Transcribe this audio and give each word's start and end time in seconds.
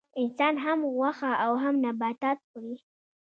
انسان 0.21 0.53
هم 0.65 0.79
غوښه 0.95 1.31
او 1.45 1.51
هم 1.63 1.75
نباتات 1.85 2.37
خوري 2.47 2.75